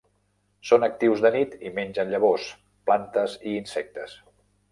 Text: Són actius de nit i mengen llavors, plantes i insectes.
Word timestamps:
Són 0.69 0.85
actius 0.87 1.19
de 1.25 1.31
nit 1.35 1.53
i 1.69 1.73
mengen 1.75 2.09
llavors, 2.15 2.49
plantes 2.89 3.35
i 3.51 3.57
insectes. 3.61 4.17